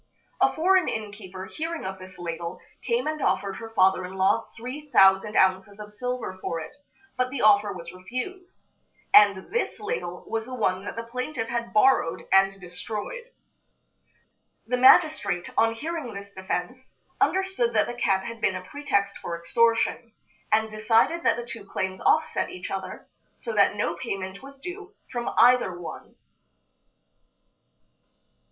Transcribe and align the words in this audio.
A 0.39 0.51
foreign 0.51 0.89
inn 0.89 1.11
keeper, 1.11 1.45
hearing 1.45 1.85
of 1.85 1.99
this 1.99 2.17
ladle, 2.17 2.59
came 2.83 3.05
and 3.05 3.21
offered 3.21 3.57
her 3.57 3.69
father 3.69 4.03
in 4.03 4.15
law 4.15 4.47
three 4.57 4.89
thousand 4.89 5.35
ounces 5.35 5.79
of 5.79 5.91
silver 5.91 6.39
for 6.41 6.59
it, 6.59 6.75
but 7.17 7.29
the 7.29 7.43
offer 7.43 7.71
was 7.71 7.93
refused. 7.93 8.63
And 9.13 9.51
this 9.53 9.79
ladle 9.79 10.25
was 10.27 10.47
the 10.47 10.55
one 10.55 10.85
that 10.85 10.95
the 10.95 11.03
plaintiff 11.03 11.49
had 11.49 11.71
borrowed 11.71 12.27
and 12.33 12.59
destroyed. 12.59 13.29
The 14.65 14.75
magistrate, 14.77 15.51
on 15.55 15.73
hearing 15.75 16.15
this 16.15 16.33
defense, 16.33 16.91
understood 17.21 17.71
that 17.73 17.85
the 17.85 17.93
cat 17.93 18.25
had 18.25 18.41
been 18.41 18.55
a 18.55 18.63
pretext 18.63 19.19
for 19.19 19.37
extortion, 19.37 20.13
and 20.51 20.67
decided 20.67 21.21
that 21.21 21.35
the 21.37 21.45
two 21.45 21.63
claims 21.63 22.01
offset 22.01 22.49
each 22.49 22.71
other, 22.71 23.07
so 23.37 23.53
that 23.53 23.75
no 23.75 23.93
payment 23.95 24.41
was 24.41 24.57
due 24.59 24.95
from 25.11 25.31
either 25.37 25.79
one. 25.79 26.15